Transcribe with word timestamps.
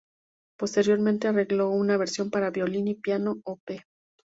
Posteriormente 0.57 1.27
arregló 1.27 1.69
una 1.69 1.95
versión 1.95 2.31
para 2.31 2.49
violín 2.49 2.87
y 2.87 2.95
piano, 2.95 3.39
Op. 3.45 3.61